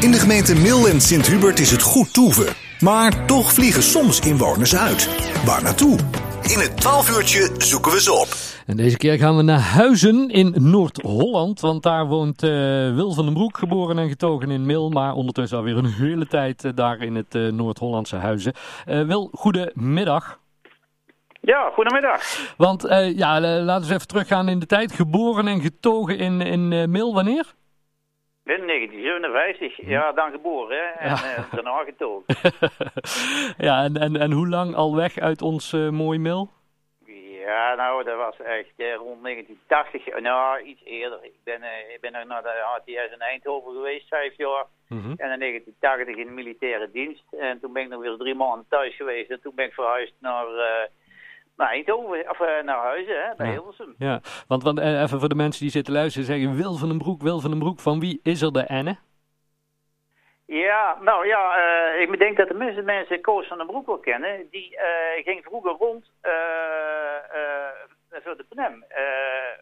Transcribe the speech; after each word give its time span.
In 0.00 0.10
de 0.10 0.18
gemeente 0.18 0.54
Mil 0.54 0.88
en 0.88 1.00
Sint-Hubert 1.00 1.58
is 1.58 1.70
het 1.70 1.82
goed 1.82 2.12
toeven. 2.12 2.46
Maar 2.80 3.26
toch 3.26 3.52
vliegen 3.52 3.82
soms 3.82 4.20
inwoners 4.20 4.76
uit. 4.76 5.08
Waar 5.44 5.62
naartoe? 5.62 5.98
In 6.42 6.58
het 6.58 6.76
12 6.76 7.16
uurtje 7.16 7.50
zoeken 7.58 7.92
we 7.92 8.00
ze 8.00 8.12
op. 8.12 8.28
En 8.66 8.76
deze 8.76 8.96
keer 8.96 9.18
gaan 9.18 9.36
we 9.36 9.42
naar 9.42 9.60
Huizen 9.60 10.28
in 10.28 10.54
Noord-Holland. 10.56 11.60
Want 11.60 11.82
daar 11.82 12.06
woont 12.06 12.42
uh, 12.42 12.50
Wil 12.94 13.12
van 13.12 13.24
den 13.24 13.34
Broek, 13.34 13.58
geboren 13.58 13.98
en 13.98 14.08
getogen 14.08 14.50
in 14.50 14.66
Mil. 14.66 14.90
Maar 14.90 15.12
ondertussen 15.12 15.58
alweer 15.58 15.76
een 15.76 15.92
hele 15.92 16.26
tijd 16.26 16.64
uh, 16.64 16.72
daar 16.74 16.98
in 16.98 17.14
het 17.14 17.34
uh, 17.34 17.52
Noord-Hollandse 17.52 18.16
Huizen. 18.16 18.52
Wil, 18.84 19.30
goedemiddag. 19.32 20.38
Ja, 21.40 21.70
goedemiddag. 21.74 22.22
Want 22.56 22.82
ja, 23.16 23.40
laten 23.40 23.66
we 23.66 23.72
eens 23.72 23.90
even 23.90 24.06
teruggaan 24.06 24.48
in 24.48 24.58
de 24.58 24.66
tijd. 24.66 24.92
Geboren 24.92 25.48
en 25.48 25.60
getogen 25.60 26.18
in, 26.18 26.40
in 26.40 26.90
Mil, 26.90 27.14
wanneer? 27.14 27.56
In 28.48 28.66
1957, 28.66 29.86
ja, 29.86 30.12
dan 30.12 30.30
geboren 30.30 30.78
hè? 30.78 30.84
en 30.84 31.08
ja. 31.08 31.38
uh, 31.38 31.52
daarna 31.52 31.84
getogen. 31.84 32.24
ja, 33.68 33.84
en, 33.84 33.96
en, 33.96 34.16
en 34.16 34.32
hoe 34.32 34.48
lang 34.48 34.74
al 34.74 34.96
weg 34.96 35.18
uit 35.18 35.42
ons 35.42 35.72
uh, 35.72 35.88
mooie 35.88 36.18
mil? 36.18 36.50
Ja, 37.46 37.74
nou, 37.74 38.04
dat 38.04 38.16
was 38.16 38.40
echt 38.40 38.72
eh, 38.76 38.94
rond 38.94 39.22
1980, 39.22 40.20
nou, 40.20 40.62
iets 40.62 40.84
eerder. 40.84 41.18
Ik 41.24 41.34
ben, 41.44 41.60
uh, 41.62 41.94
ik 41.94 42.00
ben 42.00 42.12
nog 42.12 42.24
naar 42.24 42.42
de 42.42 42.62
ATS 42.62 43.12
in 43.12 43.20
Eindhoven 43.20 43.72
geweest, 43.72 44.08
vijf 44.08 44.36
jaar. 44.36 44.64
Mm 44.88 45.00
-hmm. 45.00 45.14
En 45.16 45.32
in 45.32 45.38
1980 45.38 46.16
in 46.16 46.26
de 46.26 46.32
militaire 46.32 46.90
dienst. 46.90 47.24
En 47.38 47.60
toen 47.60 47.72
ben 47.72 47.82
ik 47.82 47.88
nog 47.88 48.00
weer 48.00 48.16
drie 48.16 48.34
maanden 48.34 48.66
thuis 48.68 48.96
geweest. 48.96 49.30
En 49.30 49.40
toen 49.40 49.54
ben 49.54 49.66
ik 49.66 49.72
verhuisd 49.72 50.14
naar 50.18 50.46
naar 51.58 51.70
Eindhoven, 51.70 52.30
of 52.30 52.40
uh, 52.40 52.62
naar 52.64 52.78
Huizen, 52.78 53.22
hè, 53.22 53.34
bij 53.36 53.46
ja. 53.46 53.52
Hilversum. 53.52 53.94
Ja, 53.98 54.20
want, 54.48 54.62
want 54.62 54.78
uh, 54.78 55.02
even 55.02 55.20
voor 55.20 55.28
de 55.28 55.34
mensen 55.34 55.62
die 55.62 55.70
zitten 55.70 55.92
luisteren, 55.92 56.26
zeggen 56.26 56.56
Wil 56.56 56.76
van 56.76 56.88
den 56.88 56.98
Broek, 56.98 57.22
Wil 57.22 57.40
van 57.40 57.50
den 57.50 57.58
Broek, 57.58 57.80
van 57.80 58.00
wie 58.00 58.20
is 58.22 58.42
er 58.42 58.52
de 58.52 58.62
Enne? 58.62 58.96
Ja, 60.44 60.98
nou 61.00 61.26
ja, 61.26 61.58
uh, 61.58 62.00
ik 62.00 62.18
denk 62.18 62.36
dat 62.36 62.48
de 62.48 62.54
meeste 62.54 62.82
mensen 62.82 63.20
Koos 63.20 63.46
van 63.46 63.58
den 63.58 63.66
Broek 63.66 63.86
wel 63.86 63.98
kennen. 63.98 64.48
Die 64.50 64.78
ging 65.24 65.44
vroeger 65.44 65.70
rond 65.70 66.10
voor 68.10 68.36
de 68.36 68.44
PNM, 68.48 68.84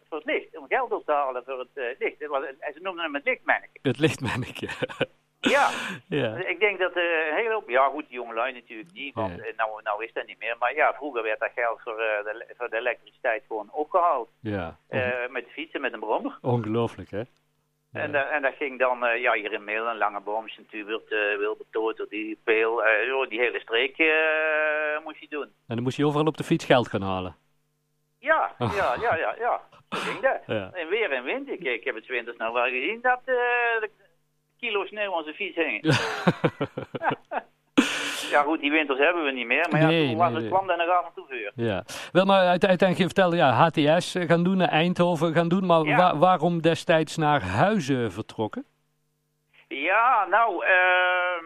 voor 0.09 0.17
het 0.17 0.25
licht, 0.25 0.57
om 0.57 0.65
geld 0.67 0.91
op 0.91 1.05
te 1.05 1.11
halen 1.11 1.43
voor 1.45 1.59
het 1.59 1.97
licht. 1.99 2.17
Ze 2.17 2.79
noemden 2.81 3.03
hem 3.03 3.13
het 3.13 3.25
lichtmanneke. 3.25 3.79
Het 3.81 3.99
lichtmanneke. 3.99 4.67
Ja. 5.39 5.69
ja, 6.21 6.35
ik 6.35 6.59
denk 6.59 6.79
dat 6.79 6.95
uh, 6.95 7.03
een 7.03 7.35
hele 7.35 7.53
hoop... 7.53 7.69
Ja, 7.69 7.87
goed, 7.87 8.07
die 8.07 8.15
jongelui 8.15 8.53
natuurlijk 8.53 8.93
niet, 8.93 9.13
want 9.13 9.35
ja. 9.35 9.51
nou, 9.55 9.81
nou 9.83 10.03
is 10.03 10.13
dat 10.13 10.25
niet 10.25 10.39
meer. 10.39 10.55
Maar 10.59 10.75
ja, 10.75 10.93
vroeger 10.93 11.23
werd 11.23 11.39
dat 11.39 11.51
geld 11.55 11.81
voor, 11.81 11.93
uh, 11.93 12.23
de, 12.23 12.53
voor 12.57 12.69
de 12.69 12.77
elektriciteit 12.77 13.43
gewoon 13.47 13.69
opgehaald. 13.71 14.29
Ja. 14.41 14.77
Uh, 14.89 15.27
met 15.29 15.45
de 15.45 15.51
fietsen, 15.51 15.81
met 15.81 15.93
een 15.93 15.99
brommer. 15.99 16.37
Ongelooflijk, 16.41 17.11
hè? 17.11 17.21
Ja. 17.91 18.01
En, 18.01 18.31
en 18.31 18.41
dat 18.41 18.53
ging 18.53 18.79
dan, 18.79 19.19
ja, 19.19 19.33
hier 19.33 19.53
in 19.53 19.63
Meel, 19.63 19.87
een 19.87 19.97
lange 19.97 20.19
boom, 20.19 20.47
Sint-Hubert, 20.47 21.09
Wilbertoot, 21.09 22.05
die 22.09 22.39
Peel, 22.43 22.83
die 23.29 23.39
hele 23.39 23.59
streek 23.59 23.97
moest 25.03 25.19
je 25.19 25.27
doen. 25.29 25.43
En 25.67 25.75
dan 25.75 25.83
moest 25.83 25.97
je 25.97 26.05
overal 26.05 26.25
op 26.25 26.37
de 26.37 26.43
fiets 26.43 26.65
geld 26.65 26.87
gaan 26.87 27.01
halen? 27.01 27.35
Ja, 28.19 28.55
ja, 28.75 28.95
ja, 29.01 29.15
ja, 29.15 29.35
ja. 29.39 29.61
Zo 29.89 29.97
ging 29.99 30.19
dat. 30.19 30.73
En 30.73 30.87
weer 30.87 31.11
en 31.11 31.23
wind. 31.23 31.49
Ik, 31.49 31.63
ik 31.63 31.83
heb 31.83 31.95
het 31.95 32.05
winters 32.07 32.37
nou 32.37 32.53
wel 32.53 32.63
gezien 32.63 33.01
dat 33.01 33.21
kilo 34.59 34.85
sneeuw 34.85 35.15
aan 35.15 35.23
zijn 35.23 35.35
fiets 35.35 35.55
hingen. 35.55 35.81
ja 38.31 38.41
goed, 38.43 38.59
die 38.59 38.71
winters 38.71 38.99
hebben 38.99 39.23
we 39.23 39.31
niet 39.31 39.47
meer. 39.47 39.67
Maar 39.69 39.81
ja, 39.81 39.87
nee, 39.87 40.07
toen 40.07 40.17
was 40.17 40.31
nee, 40.31 40.41
het 40.41 40.49
kwam 40.49 40.69
er 40.69 40.77
nog 40.77 40.89
af 40.89 41.05
en 41.05 41.11
toe 41.15 41.25
vuur. 41.29 41.51
Ja. 41.55 41.83
Wel, 42.11 42.25
maar 42.25 42.47
uiteindelijk 42.47 42.97
je 42.97 43.03
vertelde, 43.03 43.35
ja, 43.35 43.51
HTS 43.51 44.15
gaan 44.19 44.43
doen, 44.43 44.57
naar 44.57 44.67
Eindhoven 44.67 45.33
gaan 45.33 45.47
doen. 45.47 45.65
Maar 45.65 45.83
ja. 45.83 45.97
wa 45.97 46.17
waarom 46.17 46.61
destijds 46.61 47.17
naar 47.17 47.41
Huizen 47.41 48.11
vertrokken? 48.11 48.65
Ja, 49.67 50.25
nou, 50.29 50.65
uh, 50.65 51.43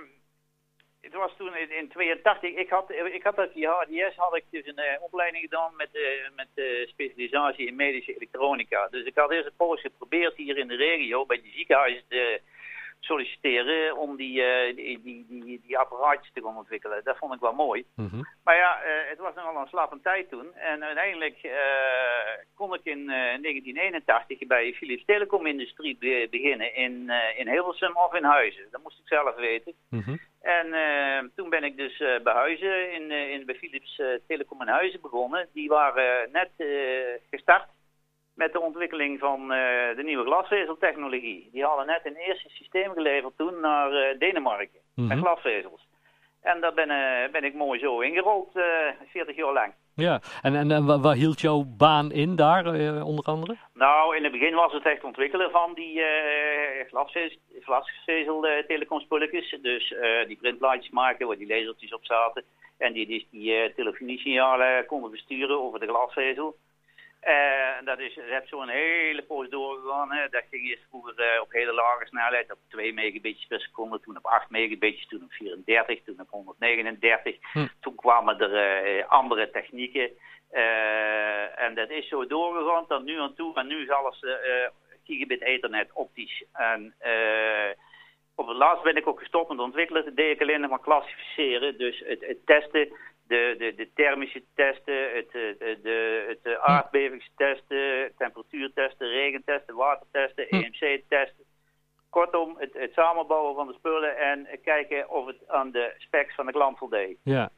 het 1.02 1.14
was 1.14 1.32
toen 1.38 1.56
in, 1.56 1.78
in 1.78 1.90
82. 1.90 2.50
Ik 2.56 2.70
had, 2.70 2.92
ik 2.92 3.24
had 3.24 3.36
dat 3.36 3.54
die 3.54 3.68
HDS 3.68 4.16
had 4.16 4.36
ik 4.36 4.46
dus 4.50 4.66
een 4.66 4.80
uh, 4.80 5.02
opleiding 5.02 5.44
gedaan 5.44 5.76
met, 5.76 5.90
uh, 5.94 6.02
met 6.36 6.48
specialisatie 6.88 7.68
in 7.68 7.76
medische 7.76 8.16
elektronica. 8.16 8.88
Dus 8.92 9.06
ik 9.06 9.16
had 9.16 9.32
eerst 9.32 9.46
een 9.46 9.56
poos 9.58 9.82
geprobeerd 9.82 10.36
hier 10.36 10.58
in 10.58 10.68
de 10.68 10.76
regio 10.76 11.26
bij 11.26 11.42
die 11.42 11.52
ziekenhuizen 11.52 12.04
te 12.10 12.42
solliciteren 13.02 13.98
om 13.98 14.16
die, 14.16 14.42
uh, 14.42 14.76
die, 14.76 15.02
die, 15.02 15.26
die, 15.30 15.62
die, 15.66 15.78
apparaatjes 15.78 16.32
te 16.34 16.42
gaan 16.42 16.58
ontwikkelen. 16.58 17.04
Dat 17.04 17.18
vond 17.18 17.34
ik 17.34 17.40
wel 17.40 17.54
mooi. 17.54 17.86
Mm 17.96 18.08
-hmm. 18.08 18.28
Maar 18.44 18.56
ja, 18.56 18.80
uh, 18.84 19.10
het 19.10 19.20
was 19.20 19.36
nogal 19.36 19.62
een 19.62 19.68
slappe 19.68 20.00
tijd 20.02 20.30
toen. 20.30 20.56
En 20.56 20.84
uiteindelijk 20.84 21.40
uh, 21.44 21.52
kon 22.56 22.74
ik 22.74 22.84
in 22.84 23.06
1981 23.06 24.48
bij 24.48 24.74
Philips 24.74 25.06
Telecom 25.06 25.46
Industrie 25.46 25.98
be 26.00 26.28
beginnen 26.32 26.76
in, 26.76 27.12
in 27.36 27.48
Hilversum 27.48 27.98
of 27.98 28.14
in 28.14 28.24
Huizen. 28.24 28.68
Dat 28.72 28.84
moest 28.84 29.00
ik 29.00 29.08
zelf 29.08 29.36
weten. 29.36 29.74
Mm 29.90 30.02
-hmm. 30.02 30.20
En 30.42 31.32
toen 31.36 31.50
ben 31.50 31.64
ik 31.64 31.78
dus 31.78 31.98
bij 31.98 32.34
Huizen, 32.34 32.94
in, 32.94 33.12
in, 33.12 33.46
bij 33.46 33.56
Philips 33.56 34.02
Telecom 34.28 34.62
in 34.62 34.68
Huizen 34.68 35.02
begonnen. 35.02 35.48
Die 35.54 35.70
waren 35.70 36.32
net 36.32 36.50
gestart 37.30 37.68
met 38.44 38.54
de 38.54 38.62
ontwikkeling 38.62 39.20
van 39.20 39.42
uh, 39.42 39.48
de 39.96 40.04
nieuwe 40.04 40.26
glasvezeltechnologie. 40.26 41.50
Die 41.52 41.64
hadden 41.64 41.86
net 41.86 42.02
een 42.04 42.16
eerste 42.16 42.50
systeem 42.50 42.94
geleverd 42.94 43.34
toen 43.38 43.60
naar 43.60 43.92
uh, 43.92 44.20
Denemarken, 44.20 44.80
Mhm. 44.96 45.08
met 45.08 45.18
glasvezels. 45.18 45.88
En 46.42 46.62
daar 46.62 46.74
ben, 46.74 46.90
uh, 46.90 47.32
ben 47.32 47.44
ik 47.44 47.54
mooi 47.54 47.80
zo 47.80 48.00
ingerold, 48.00 48.52
40 49.12 49.36
jaar 49.36 49.54
lang. 49.54 49.74
Ja, 49.96 50.22
en, 50.42 50.56
en, 50.56 50.72
en 50.72 51.02
waar 51.02 51.16
hield 51.16 51.42
jouw 51.42 51.64
baan 51.78 52.12
in 52.12 52.36
daar, 52.36 52.66
onder 53.04 53.26
andere? 53.26 53.58
Nou, 53.74 54.16
in 54.16 54.24
het 54.24 54.32
begin 54.32 54.54
was 54.56 54.74
het 54.74 54.86
echt 54.86 55.04
ontwikkelen 55.04 55.52
van 55.52 55.74
die 55.74 56.04
glasvezel 57.62 58.46
telecomspulletjes. 58.68 59.58
Dus 59.62 59.94
die 60.28 60.38
printplaatjes 60.38 60.90
maken 60.92 61.28
waar 61.28 61.38
die 61.38 61.48
lasertjes 61.48 61.94
op 61.94 62.06
zaten. 62.06 62.44
En 62.78 62.94
die, 62.94 63.08
die, 63.08 63.28
die 63.32 63.74
telefoniesignalen 63.74 64.86
konden 64.86 65.12
besturen 65.12 65.62
over 65.62 65.80
de 65.80 65.88
glasvezel. 65.88 66.56
En 67.22 67.86
dat 67.86 68.00
is, 68.00 68.16
het 68.16 68.48
zo'n 68.48 68.68
hele 68.68 69.22
poos 69.22 69.50
doorgegaan. 69.50 70.12
Hè. 70.12 70.30
Dat 70.30 70.44
ging 70.50 70.68
eerst 70.68 70.86
vroeger 70.90 71.14
uh, 71.20 71.42
op 71.42 71.52
hele 71.52 71.74
lage 71.74 72.06
snelheid, 72.06 72.52
op 72.52 72.58
2 72.70 72.94
megabitjes 72.94 73.48
per 73.48 73.60
seconde, 73.60 74.00
toen 74.00 74.18
op 74.18 74.26
8 74.26 74.50
megabitjes, 74.50 75.08
toen 75.08 75.24
op 75.24 75.32
34, 75.32 76.04
toen 76.04 76.20
op 76.20 76.30
139. 76.30 77.36
Hm. 77.54 77.68
Toen 77.80 77.96
kwamen 77.96 78.40
er 78.40 78.86
uh, 78.98 79.08
andere 79.08 79.52
technieken. 79.52 80.10
En 81.56 81.76
dat 81.76 81.90
is 81.90 82.08
zo 82.08 82.28
doorgegaan 82.28 82.88
tot 82.88 83.04
nu 83.04 83.20
aan 83.20 83.36
toe. 83.36 83.56
En 83.56 83.68
nu 83.68 83.82
is 83.82 83.90
alles 83.90 84.26
gigabit 85.04 85.42
ethernet 85.42 85.90
optisch. 85.94 86.44
En 86.54 86.94
op 88.36 88.48
het 88.48 88.58
laatst 88.58 88.84
ben 88.84 88.96
ik 88.96 89.08
ook 89.08 89.20
gestopt 89.20 89.50
met 89.50 89.60
ontwikkelen. 89.60 90.06
Dat 90.06 90.16
deed 90.16 90.36
ik 90.36 90.42
alleen 90.42 90.62
nog 90.62 90.70
maar 90.70 90.80
klassificeren. 90.80 91.78
Dus 91.78 92.04
het, 92.06 92.26
het 92.26 92.46
testen 92.46 92.94
de, 93.32 93.56
de, 93.58 93.76
de 93.76 93.90
thermische 93.94 94.44
testen, 94.56 95.14
het, 95.16 95.32
de, 95.32 95.80
de, 95.84 95.98
het 96.28 96.58
aardbevingstesten, 96.58 98.12
temperatuurtesten, 98.18 99.08
regentesten, 99.08 99.76
watertesten, 99.76 100.46
Hm. 100.50 100.56
EMC-testen. 100.56 101.46
Kortom, 102.10 102.56
het, 102.58 102.74
het 102.74 102.94
samenbouwen 102.94 103.56
van 103.56 103.68
de 103.68 103.74
spullen 103.74 104.18
en 104.18 104.48
kijken 104.64 105.10
of 105.10 105.26
het 105.26 105.48
aan 105.48 105.72
de 105.72 105.94
specs 105.98 106.36
van 106.36 106.46
de 106.46 106.52
klant 106.52 106.78
voldeed. 106.78 107.18
Ja, 107.24 107.50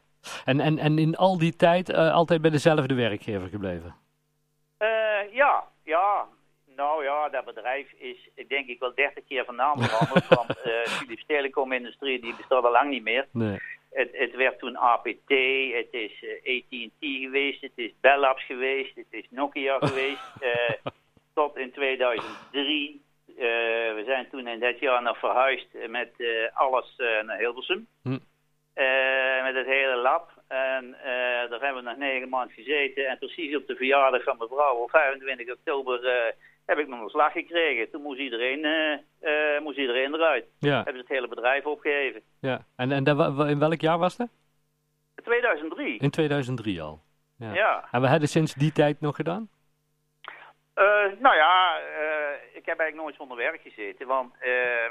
en, 0.46 0.60
en, 0.60 0.78
en 0.78 0.98
in 0.98 1.16
al 1.16 1.38
die 1.38 1.56
tijd 1.56 1.90
uh, 1.90 2.14
altijd 2.14 2.42
bij 2.42 2.52
dezelfde 2.52 2.96
werkgever 2.96 3.48
gebleven? 3.50 3.96
Uh, 4.80 5.34
ja, 5.34 5.64
ja. 5.84 6.28
Nou 6.76 7.04
ja, 7.04 7.30
dat 7.30 7.46
bedrijf 7.46 7.92
is 7.92 8.30
denk 8.48 8.68
ik 8.68 8.80
wel 8.80 8.96
30 8.96 9.24
keer 9.28 9.46
van 9.46 9.56
naam 9.56 9.82
veranderd. 9.82 10.28
want 10.38 10.50
uh, 10.50 10.86
Philips 10.86 11.26
Telecom 11.26 11.72
Industrie 11.72 12.22
die 12.22 12.36
bestaat 12.36 12.64
al 12.64 12.72
lang 12.72 12.90
niet 12.90 13.04
meer. 13.04 13.28
Nee. 13.32 13.60
Het, 13.94 14.10
het, 14.12 14.36
werd 14.36 14.60
toen 14.60 14.76
APT, 14.76 15.30
het 15.74 15.88
is 15.92 16.22
uh, 16.22 16.58
AT&T 16.58 16.92
geweest, 17.00 17.62
het 17.62 17.72
is 17.76 17.92
Bell 18.02 18.18
Labs 18.18 18.46
geweest, 18.46 18.96
het 18.96 19.06
is 19.10 19.26
Nokia 19.30 19.78
geweest. 19.88 20.32
Uh, 20.42 20.92
tot 21.34 21.58
in 21.58 21.72
2003. 21.72 23.02
Uh, 23.28 23.36
we 23.96 24.04
zijn 24.06 24.30
toen 24.30 24.48
in 24.48 24.60
dat 24.60 24.80
jaar 24.80 25.02
nog 25.02 25.18
verhuisd 25.20 25.68
met 25.88 26.12
alles 26.54 26.94
naar 27.26 27.38
Hilversum. 27.38 27.88
Hm. 28.04 28.18
met 29.44 29.56
het 29.56 29.66
hele 29.66 29.96
lab. 29.96 30.32
En 30.48 30.98
daar 31.50 31.62
hebben 31.62 31.84
we 31.84 31.90
nog 31.90 31.98
negen 31.98 32.30
maanden 32.30 32.56
gezeten. 32.56 33.08
En 33.08 33.18
precies 33.18 33.56
op 33.56 33.68
de 33.68 33.76
verjaardag 33.76 34.24
van 34.24 34.38
mevrouw, 34.38 34.76
op 34.76 34.90
25 34.90 35.52
oktober 35.52 36.34
heb 36.66 36.78
ik 36.78 36.88
nog 36.88 37.02
een 37.02 37.10
slag 37.10 37.32
gekregen. 37.32 37.90
Toen 37.90 38.02
moest 38.02 38.20
iedereen, 38.20 38.60
uh, 38.66 38.98
uh, 39.22 39.62
moest 39.62 39.78
iedereen 39.78 40.14
eruit. 40.14 40.46
Ja. 40.60 40.76
Hebben 40.76 40.94
ze 40.94 41.00
het 41.00 41.08
hele 41.08 41.28
bedrijf 41.28 41.66
opgegeven. 41.66 42.22
Ja, 42.40 42.66
en, 42.76 42.92
en 42.92 43.06
in 43.50 43.60
welk 43.60 43.82
jaar 43.82 43.98
was 43.98 44.18
dat? 44.18 44.30
2003. 45.24 45.98
In 45.98 46.10
2003 46.10 46.82
al. 46.82 47.02
Ja. 47.38 47.54
ja. 47.54 47.88
En 47.92 48.02
we 48.02 48.08
hadden 48.08 48.30
sinds 48.30 48.54
die 48.54 48.72
tijd 48.72 49.02
nog 49.02 49.16
gedaan? 49.16 49.50
Uh, 50.76 50.84
nou 51.20 51.36
ja, 51.36 51.78
ik 52.54 52.66
heb 52.66 52.80
eigenlijk 52.80 52.96
nooit 52.96 53.16
zonder 53.16 53.38
werk 53.38 53.62
gezeten. 53.62 54.08
Want 54.08 54.34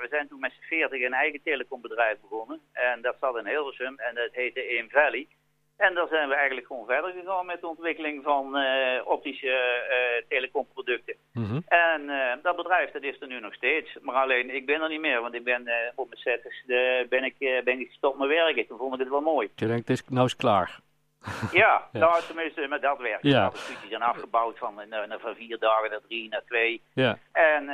we 0.00 0.06
zijn 0.10 0.28
toen 0.28 0.40
met 0.40 0.52
z'n 0.52 0.66
40 0.66 1.02
een 1.02 1.12
eigen 1.12 1.42
telecombedrijf 1.42 2.20
begonnen. 2.20 2.60
En 2.72 3.02
dat 3.02 3.16
zat 3.20 3.36
in 3.36 3.46
Hilversum 3.46 3.98
en 3.98 4.14
dat 4.14 4.28
heette 4.32 4.60
Aim 4.60 4.90
Valley. 4.90 5.28
En 5.76 5.94
daar 5.94 6.08
zijn 6.08 6.28
we 6.28 6.34
eigenlijk 6.34 6.66
gewoon 6.66 6.86
verder 6.86 7.12
gegaan 7.12 7.46
met 7.46 7.60
de 7.60 7.66
ontwikkeling 7.66 8.22
van 8.22 8.58
uh, 8.58 9.00
optische 9.04 9.46
uh, 9.46 10.28
telecomproducten. 10.28 11.14
Mhm. 11.32 11.60
En 11.66 12.02
uh, 12.02 12.32
dat 12.42 12.56
bedrijf 12.56 12.90
dat 12.90 13.02
is 13.02 13.20
er 13.20 13.26
nu 13.26 13.40
nog 13.40 13.54
steeds. 13.54 13.98
Maar 14.00 14.14
alleen, 14.14 14.54
ik 14.54 14.66
ben 14.66 14.80
er 14.80 14.88
niet 14.88 15.00
meer, 15.00 15.20
want 15.20 15.34
ik 15.34 15.44
ben 15.44 15.68
op 15.94 16.08
mijn 16.08 16.20
zetters 16.20 16.64
ben, 17.08 17.24
ik, 17.24 17.62
ben 17.64 17.80
ik 17.80 17.86
gestopt 17.86 18.18
met 18.18 18.28
werken. 18.28 18.66
Toen 18.66 18.78
vond 18.78 18.94
ik 18.94 19.00
het 19.00 19.08
wel 19.08 19.20
mooi. 19.20 19.50
Je 19.54 19.66
denkt, 19.66 19.88
het 19.88 19.98
is, 19.98 20.08
nou 20.08 20.26
is 20.26 20.36
klaar. 20.36 20.80
ja, 21.52 21.88
ja, 21.92 21.98
nou 21.98 22.22
tenminste 22.22 22.66
met 22.68 22.82
dat 22.82 22.98
werk. 22.98 23.22
Ja. 23.22 23.50
De 23.50 23.56
studies 23.56 23.88
zijn 23.88 24.02
afgebouwd 24.02 24.58
van, 24.58 24.82
van 25.20 25.34
vier 25.34 25.58
dagen 25.58 25.90
naar 25.90 26.00
drie, 26.06 26.28
naar 26.28 26.44
twee. 26.46 26.82
Ja. 26.94 27.18
En 27.32 27.66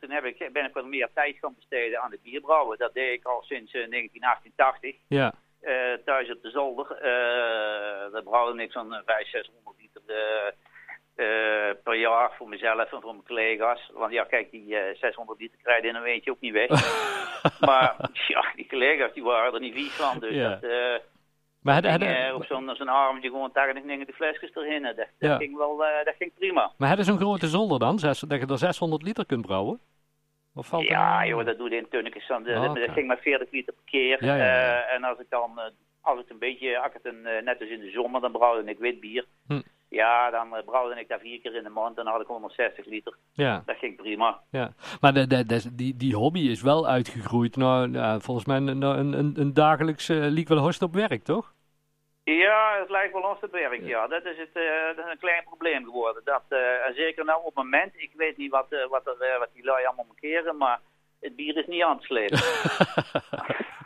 toen 0.00 0.10
heb 0.10 0.24
ik, 0.24 0.52
ben 0.52 0.64
ik 0.64 0.74
wat 0.74 0.84
meer 0.84 1.08
tijd 1.14 1.36
gaan 1.40 1.54
besteden 1.54 2.00
aan 2.00 2.10
het 2.10 2.22
bierbrouwen. 2.22 2.78
Dat 2.78 2.94
deed 2.94 3.12
ik 3.12 3.24
al 3.26 3.42
sinds 3.42 3.72
1988. 3.72 4.94
Ja. 5.08 5.34
Uh, 5.62 5.92
thuis 6.04 6.30
op 6.30 6.42
de 6.42 6.50
zolder. 6.50 6.86
Uh, 6.96 8.12
daar 8.12 8.22
brouwde 8.22 8.62
ik 8.62 8.72
zo'n 8.72 8.90
500, 9.04 9.28
600 9.30 9.76
liter 9.80 10.02
uh, 11.16 11.74
per 11.84 11.94
jaar 11.94 12.32
voor 12.36 12.48
mezelf 12.48 12.92
en 12.92 13.00
voor 13.00 13.12
mijn 13.12 13.26
collega's. 13.26 13.90
Want 13.92 14.12
ja, 14.12 14.24
kijk, 14.24 14.50
die 14.50 14.76
600 14.94 15.40
liter 15.40 15.58
krijg 15.62 15.82
je 15.82 15.88
in 15.88 15.94
een 15.94 16.02
weekje 16.02 16.30
ook 16.30 16.40
niet 16.40 16.52
weg. 16.52 16.68
maar 17.68 17.96
ja, 18.28 18.44
die 18.54 18.66
collega's 18.68 19.12
die 19.12 19.22
waren 19.22 19.54
er 19.54 19.60
niet 19.60 19.74
vies 19.74 19.92
van. 19.92 20.18
Dus 20.18 20.34
Ja. 20.34 20.48
dat, 20.48 21.02
Maar 21.62 21.74
had, 21.74 22.02
ging, 22.02 22.16
had, 22.26 22.34
op 22.34 22.44
zo'n 22.44 22.74
zo'n 22.76 22.88
armtje 22.88 23.28
gewoon 23.30 23.52
80 23.52 23.82
de 24.06 24.12
flesjes 24.12 24.54
erin. 24.54 24.82
Dat, 24.82 24.96
dat, 24.96 25.06
Ja. 25.18 25.36
ging 25.36 25.56
wel, 25.56 25.76
dat 26.04 26.14
ging 26.18 26.34
prima. 26.34 26.72
maar 26.76 26.88
had 26.88 26.98
je 26.98 27.04
zo'n 27.04 27.18
grote 27.18 27.48
zolder 27.48 27.78
dan? 27.78 27.98
Zes, 27.98 28.20
dat 28.20 28.40
je 28.40 28.46
er 28.46 28.58
600 28.58 29.02
liter 29.02 29.26
kunt 29.26 29.46
brouwen? 29.46 29.80
Of 30.60 30.66
valt 30.66 30.86
Ja, 30.86 31.16
nou- 31.18 31.28
joh, 31.28 31.44
dat 31.44 31.58
doe 31.58 31.70
je 31.70 31.76
in 31.76 31.88
tunnetjes. 31.90 32.26
Dan, 32.26 32.42
dat- 32.44 32.62
dat 32.62 32.70
oké. 32.78 32.92
ging 32.92 33.06
met 33.06 33.20
40 33.20 33.50
liter 33.50 33.72
per 33.72 33.82
keer. 33.84 34.24
Ja, 34.24 34.34
ja, 34.36 34.44
ja. 34.44 34.82
Eh, 34.86 34.94
en 34.94 35.04
als 35.04 35.18
ik 35.18 35.26
dan, 35.28 35.58
eh, 35.58 35.64
als 36.00 36.18
het 36.18 36.30
een 36.30 36.38
beetje, 36.38 36.78
als 36.78 36.92
het 36.92 37.04
een, 37.06 37.26
eh, 37.26 37.42
net 37.42 37.60
als 37.60 37.68
in 37.68 37.80
de 37.80 37.90
zomer, 37.90 38.20
dan 38.20 38.32
brouwde 38.32 38.70
ik 38.70 38.78
wit 38.78 39.00
bier. 39.00 39.24
Hm. 39.46 39.60
Ja, 39.88 40.30
dan 40.30 40.56
eh, 40.56 40.64
brouwde 40.64 41.00
ik 41.00 41.08
daar 41.08 41.18
vier 41.20 41.40
keer 41.40 41.54
in 41.56 41.62
de 41.62 41.68
maand 41.68 41.98
en 41.98 42.04
dan 42.04 42.12
had 42.12 42.22
ik 42.22 42.26
160 42.26 42.86
liter. 42.86 43.16
Ja, 43.32 43.62
Dat 43.66 43.76
ging 43.76 43.96
prima. 43.96 44.40
ja. 44.50 44.72
Maar 45.00 45.12
de, 45.14 45.26
de, 45.26 45.46
de- 45.46 45.74
die, 45.74 45.96
die 45.96 46.14
hobby 46.14 46.40
is 46.40 46.62
wel 46.62 46.88
uitgegroeid 46.88 47.56
naar, 47.56 47.88
ja, 47.88 48.18
volgens 48.20 48.46
mij, 48.46 48.56
een, 48.56 48.82
een, 48.82 49.12
een, 49.12 49.34
een 49.36 49.54
dagelijks 49.54 50.08
uh, 50.10 50.80
op 50.80 50.94
werk, 50.94 51.22
toch? 51.22 51.54
Ja, 52.24 52.78
het 52.78 52.90
lijkt 52.90 53.12
wel 53.12 53.22
ons 53.22 53.40
te 53.40 53.48
werk, 53.50 53.86
ja. 53.86 54.06
Dat 54.06 54.24
is, 54.24 54.36
het, 54.36 54.52
eh, 54.52 54.96
dat 54.96 55.04
is 55.04 55.10
een 55.10 55.18
klein 55.18 55.44
probleem 55.44 55.84
geworden. 55.84 56.24
Dat, 56.24 56.42
eh, 56.48 56.86
en 56.86 56.94
zeker 56.94 57.24
nou 57.24 57.38
op 57.38 57.44
het 57.44 57.54
moment, 57.54 57.92
ik 57.96 58.10
weet 58.14 58.36
niet 58.36 58.50
wat, 58.50 58.72
eh, 58.72 58.86
wat, 58.86 59.06
er, 59.06 59.38
wat 59.38 59.48
die 59.54 59.64
lui 59.64 59.84
allemaal 59.84 60.04
markeren, 60.04 60.56
maar 60.56 60.80
het 61.20 61.36
bier 61.36 61.56
is 61.56 61.66
niet 61.66 61.82
aan 61.82 61.98
te 61.98 62.06
slepen. 62.06 62.38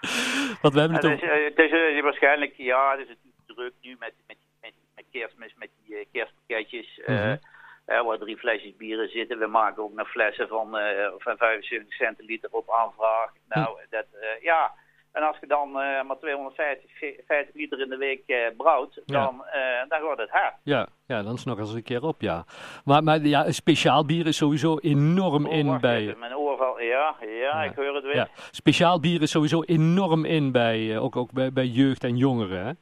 Want 0.62 0.74
we 0.74 0.80
hebben 0.80 0.96
Het 0.98 1.20
het 1.20 1.58
is, 1.58 1.70
het 1.70 1.94
is 1.94 2.00
waarschijnlijk, 2.00 2.54
ja, 2.56 2.90
het 2.90 3.00
is 3.00 3.08
natuurlijk 3.08 3.46
druk 3.46 3.72
nu 3.80 3.96
met, 3.98 4.14
met, 4.26 4.36
met, 4.60 4.72
met 4.94 5.04
kerstmis, 5.10 5.54
met 5.54 5.70
die 5.84 6.08
kerstpakketjes. 6.12 7.00
Mhm. 7.06 7.36
waar 7.84 8.18
drie 8.18 8.36
flesjes 8.36 8.76
bieren 8.76 9.08
zitten. 9.08 9.38
We 9.38 9.46
maken 9.46 9.82
ook 9.82 9.94
nog 9.94 10.10
flessen 10.10 10.48
van, 10.48 10.70
van 11.18 11.36
75 11.36 11.94
cent 11.94 12.18
een 12.18 12.24
liter 12.24 12.48
op 12.52 12.70
aanvraag. 12.70 13.30
Nou, 13.48 13.78
dat, 13.90 14.06
eh, 14.20 14.42
ja. 14.42 14.74
En 15.14 15.22
als 15.22 15.36
je 15.40 15.46
dan 15.46 15.68
eh, 15.80 16.02
maar 16.02 16.18
250 16.18 16.90
ge- 16.98 17.22
50 17.26 17.54
liter 17.54 17.80
in 17.80 17.88
de 17.88 17.96
week 17.96 18.22
eh, 18.26 18.36
brouwt, 18.56 19.00
Ja. 19.06 19.24
dan, 19.24 19.44
eh, 19.46 19.88
dan 19.88 20.00
wordt 20.02 20.20
het 20.20 20.30
hard. 20.30 20.54
Ja, 20.62 20.86
ja, 21.06 21.22
dan 21.22 21.34
is 21.34 21.44
nog 21.44 21.58
eens 21.58 21.74
een 21.74 21.82
keer 21.82 22.02
op, 22.02 22.20
ja. 22.20 22.44
Maar, 22.84 23.02
maar 23.02 23.20
ja, 23.20 23.50
speciaal 23.52 24.04
bier 24.06 24.26
is 24.26 24.36
sowieso 24.36 24.78
enorm 24.78 25.46
Oh, 25.46 25.52
in 25.52 25.80
bij... 25.80 26.00
even, 26.00 26.18
mijn 26.18 26.36
oor 26.36 26.56
valt. 26.56 26.80
Ja, 26.80 27.14
ja, 27.20 27.62
ik 27.62 27.74
hoor 27.74 27.94
het 27.94 28.04
weer. 28.04 28.14
Ja, 28.14 28.28
speciaal 28.50 29.00
bier 29.00 29.22
is 29.22 29.30
sowieso 29.30 29.62
enorm 29.62 30.24
in 30.24 30.52
bij, 30.52 30.98
ook, 30.98 31.16
ook 31.16 31.32
bij, 31.32 31.52
bij 31.52 31.66
jeugd 31.66 32.04
en 32.04 32.16
jongeren, 32.16 32.58
hè? 32.64 32.72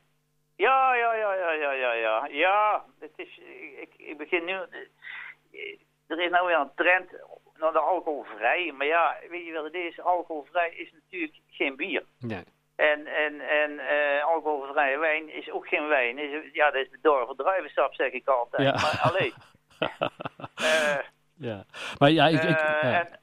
Ja, 0.57 0.95
ja, 0.95 1.15
ja, 1.15 1.35
ja, 1.35 1.53
ja, 1.53 1.73
ja, 1.73 1.93
ja. 1.93 2.29
Ja, 2.31 2.85
het 3.01 3.13
is, 3.17 3.41
ik, 3.81 3.89
ik 3.97 4.19
begin 4.19 4.45
nu, 4.45 4.53
er 6.07 6.21
is 6.21 6.31
nou 6.31 6.47
weer 6.47 6.57
een 6.59 6.71
trend 6.77 7.11
naar 7.63 7.73
de 7.73 7.79
alcoholvrij. 7.79 8.73
Maar 8.77 8.87
ja, 8.87 9.17
weet 9.29 9.47
je 9.47 9.53
wat 9.53 9.65
het 9.65 9.75
is? 9.75 10.01
Alcoholvrij 10.01 10.75
is 10.75 10.93
natuurlijk 10.93 11.39
geen 11.51 11.77
bier. 11.77 12.05
Nee. 12.19 12.45
En, 12.77 13.07
en, 13.07 13.41
en 13.41 13.79
eh, 13.79 14.25
alcoholvrije 14.25 14.99
wijn 14.99 15.35
is 15.35 15.51
ook 15.51 15.69
geen 15.69 15.89
wijn. 15.89 16.19
Is, 16.19 16.53
ja, 16.53 16.71
dat 16.71 16.83
is 16.83 16.91
bedorven 16.91 17.37
druivensap, 17.37 17.95
zeg 17.95 18.13
ik 18.13 18.29
altijd. 18.29 18.63
Ja. 18.63 18.73
Maar 18.73 19.01
alleen. 19.03 19.33
eh, 20.69 20.99
ja. 21.49 21.65
Maar 21.99 22.11
ja, 22.11 22.27
ik... 22.27 22.43
ik 22.43 22.59
eh, 22.59 22.83
ja. 22.83 23.01
en, 23.01 23.21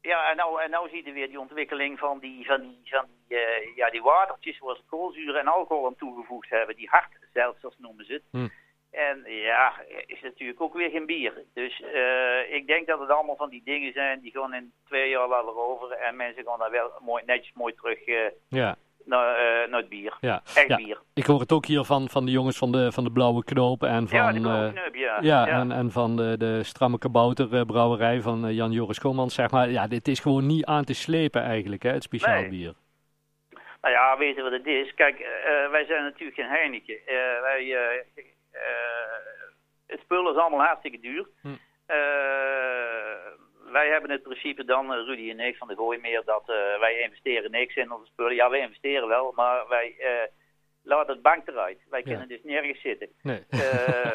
ja, 0.00 0.30
en 0.30 0.36
nou, 0.36 0.62
en 0.62 0.70
nou 0.70 0.88
zie 0.88 1.04
je 1.04 1.12
weer 1.12 1.28
die 1.28 1.40
ontwikkeling 1.40 1.98
van 1.98 2.18
die, 2.18 2.46
van 2.46 2.60
die, 2.60 2.80
van 2.84 3.06
die, 3.28 3.38
ja, 3.74 3.90
die 3.90 4.02
watertjes 4.02 4.58
waar 4.58 4.76
ze 4.76 4.82
koolzuur 4.86 5.36
en 5.36 5.46
alcohol 5.46 5.86
aan 5.86 5.96
toegevoegd 5.96 6.50
hebben. 6.50 6.76
Die 6.76 6.88
hartzelfs 6.90 7.78
noemen 7.78 8.04
ze 8.04 8.12
het. 8.12 8.22
Hm. 8.30 8.48
En 8.92 9.22
ja, 9.26 9.72
is 10.06 10.20
natuurlijk 10.20 10.60
ook 10.60 10.74
weer 10.74 10.90
geen 10.90 11.06
bier. 11.06 11.32
Dus 11.54 11.82
eh, 11.82 12.54
ik 12.54 12.66
denk 12.66 12.86
dat 12.86 13.00
het 13.00 13.10
allemaal 13.10 13.36
van 13.36 13.50
die 13.50 13.62
dingen 13.64 13.92
zijn 13.92 14.20
die 14.20 14.30
gewoon 14.30 14.54
in 14.54 14.72
twee 14.86 15.08
jaar 15.10 15.28
laten 15.28 15.56
over. 15.56 15.90
En 15.90 16.16
mensen 16.16 16.44
gaan 16.44 16.58
daar 16.58 16.70
wel 16.70 16.90
mooi, 17.00 17.22
netjes 17.26 17.52
mooi 17.54 17.74
terug 17.74 18.04
eh, 18.04 18.16
ja, 18.48 18.76
naar, 19.04 19.36
eh, 19.36 19.68
naar 19.70 19.80
het 19.80 19.88
bier. 19.88 20.16
ja. 20.20 20.42
Echt 20.54 20.68
Ja, 20.68 20.76
bier. 20.76 21.00
Ik 21.14 21.26
hoor 21.26 21.40
het 21.40 21.52
ook 21.52 21.66
hier 21.66 21.84
van, 21.84 22.08
van 22.08 22.24
de 22.24 22.30
jongens 22.30 22.58
van 22.58 22.72
de, 22.72 22.92
van 22.92 23.04
de 23.04 23.12
Blauwe 23.12 23.44
Knoop 23.44 23.82
en 23.82 24.08
van... 24.08 24.18
ja, 24.18 24.40
blauwe 24.40 24.88
ja. 24.92 25.18
Ja, 25.20 25.46
En, 25.46 25.72
en 25.72 25.90
van 25.90 26.16
de, 26.16 26.36
de 26.38 26.62
stramme 26.62 26.98
kabouterbrouwerij 26.98 28.20
van 28.20 28.54
Jan-Joris 28.54 28.98
Komans, 29.00 29.34
zeg 29.34 29.50
maar. 29.50 29.70
Ja, 29.70 29.86
dit 29.86 30.08
is 30.08 30.20
gewoon 30.20 30.46
niet 30.46 30.64
aan 30.64 30.84
te 30.84 30.94
slepen 30.94 31.42
eigenlijk, 31.42 31.82
hè, 31.82 31.90
het 31.90 32.02
speciaal 32.02 32.40
Nee. 32.40 32.48
bier. 32.48 32.74
Nou 33.80 33.94
ja, 33.94 34.16
weet 34.18 34.36
je 34.36 34.42
wat 34.42 34.52
het 34.52 34.66
is? 34.66 34.94
Kijk, 34.94 35.18
wij 35.70 35.84
zijn 35.84 36.02
natuurlijk 36.02 36.34
geen 36.38 36.48
Heineken. 36.48 36.96
Wij, 37.42 37.76
het 39.86 40.00
spul 40.00 40.30
is 40.30 40.36
allemaal 40.36 40.66
hartstikke 40.66 41.00
duur. 41.00 41.26
Hm. 41.40 41.48
Eh, 41.86 41.96
wij 43.72 43.88
hebben 43.88 44.10
het 44.10 44.22
principe 44.22 44.64
dan, 44.64 44.92
eh, 44.92 45.04
Rudy 45.04 45.30
en 45.30 45.40
ik 45.40 45.56
van 45.56 45.68
de 45.68 45.74
Gooimeer, 45.76 46.22
dat 46.24 46.42
eh, 46.48 46.78
wij 46.80 46.98
investeren 47.00 47.50
niks 47.50 47.74
in 47.74 47.92
onze 47.92 48.06
spullen. 48.12 48.34
Ja, 48.34 48.50
wij 48.50 48.60
investeren 48.60 49.08
wel, 49.08 49.32
maar 49.34 49.68
wij 49.68 49.94
eh, 49.98 50.28
laten 50.82 51.12
het 51.12 51.22
bank 51.22 51.48
eruit. 51.48 51.78
Wij 51.90 52.02
kunnen 52.02 52.28
dus 52.28 52.42
nergens 52.42 52.80
zitten. 52.80 53.08
Nee. 53.22 53.44
Eh, 53.50 54.12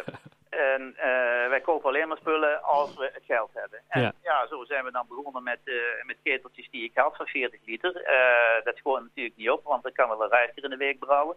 en 0.49 0.93
eh, 0.97 1.49
wij 1.49 1.61
kopen 1.61 1.89
alleen 1.89 2.07
maar 2.07 2.17
spullen 2.17 2.63
als 2.63 2.95
we 2.95 3.09
het 3.13 3.23
geld 3.25 3.49
hebben. 3.53 3.79
En 3.87 4.01
Ja. 4.01 4.13
ja, 4.23 4.47
zo 4.47 4.63
zijn 4.63 4.83
we 4.83 4.91
dan 4.91 5.05
begonnen 5.07 5.43
met, 5.43 5.59
eh, 5.63 5.73
met 6.05 6.17
keteltjes 6.23 6.69
die 6.69 6.83
ik 6.83 6.91
had 6.97 7.15
van 7.15 7.27
40 7.27 7.59
liter. 7.65 7.95
Eh, 7.95 8.63
dat 8.63 8.73
is 8.73 8.81
gewoon 8.81 9.03
natuurlijk 9.03 9.35
niet 9.35 9.49
op, 9.49 9.63
want 9.63 9.83
dan 9.83 9.91
kan 9.91 10.09
wel 10.09 10.23
een 10.23 10.29
vijf 10.29 10.53
keer 10.53 10.63
in 10.63 10.69
de 10.69 10.77
week 10.77 10.99
brouwen. 10.99 11.35